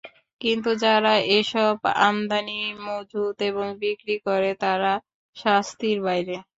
[0.41, 1.75] কিন্তু যারা এসব
[2.03, 4.91] আমদানি, মজুত এবং বিক্রি করে, তারা
[5.35, 6.35] শাস্তির বাইরে।